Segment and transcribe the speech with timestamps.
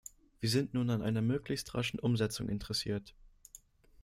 [0.39, 3.13] Wir sind nun an einer möglichst raschen Umsetzung interessiert.